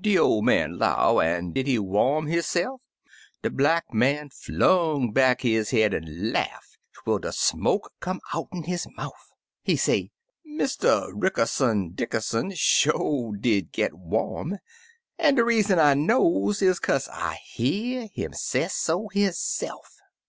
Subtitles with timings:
[0.00, 2.80] De ol' man 'low, 'An' did he warai his se'f?'
[3.44, 8.88] De Black Man flung back his head, an' laugh twel de smoke came out'n his
[8.96, 9.30] mouf.
[9.62, 10.10] He say,
[10.44, 11.12] 'Mr.
[11.14, 14.58] Rickerson Dickerson sho' did git warai,
[15.20, 20.00] an' de reason I knows is kaze I hear 'im sesso hisse'f